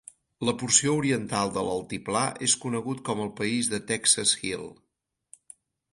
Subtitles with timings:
[0.47, 4.69] La porció oriental de l'altiplà és conegut com el país de Texas Hill.